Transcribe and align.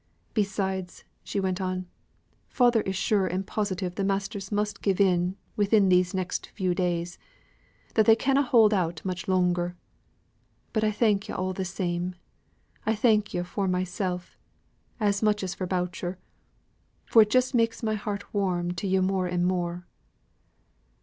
"Besides," 0.33 1.03
she 1.23 1.39
went 1.39 1.61
on, 1.61 1.85
"father 2.49 2.81
is 2.81 2.95
sure 2.95 3.27
and 3.27 3.45
positive 3.45 3.93
the 3.93 4.03
masters 4.03 4.51
must 4.51 4.81
give 4.81 4.99
in 4.99 5.35
within 5.55 5.89
these 5.89 6.11
next 6.15 6.47
few 6.47 6.73
days, 6.73 7.19
that 7.93 8.07
they 8.07 8.15
canna 8.15 8.41
hould 8.41 8.73
on 8.73 8.95
much 9.03 9.27
longer. 9.27 9.75
But 10.73 10.83
I 10.83 10.89
thank 10.91 11.27
yo' 11.27 11.35
all 11.35 11.53
the 11.53 11.65
same, 11.65 12.15
I 12.83 12.95
thank 12.95 13.31
yo' 13.31 13.43
for 13.43 13.67
mysel', 13.67 14.21
as 14.99 15.21
much 15.21 15.43
as 15.43 15.53
for 15.53 15.67
Boucher, 15.67 16.17
for 17.05 17.21
it 17.21 17.29
jus 17.29 17.53
makes 17.53 17.83
my 17.83 17.93
heart 17.93 18.33
warm 18.33 18.71
to 18.71 18.87
yo' 18.87 19.01
more 19.03 19.27
and 19.27 19.45
more." 19.45 19.85